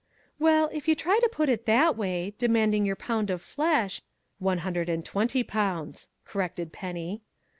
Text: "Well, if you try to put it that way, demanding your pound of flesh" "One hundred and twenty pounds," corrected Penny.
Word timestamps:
"Well, 0.39 0.67
if 0.73 0.87
you 0.87 0.95
try 0.95 1.19
to 1.19 1.29
put 1.31 1.47
it 1.47 1.67
that 1.67 1.95
way, 1.95 2.33
demanding 2.39 2.87
your 2.87 2.95
pound 2.95 3.29
of 3.29 3.39
flesh" 3.39 4.01
"One 4.49 4.57
hundred 4.65 4.89
and 4.89 5.05
twenty 5.05 5.43
pounds," 5.43 6.09
corrected 6.25 6.73
Penny. 6.73 7.21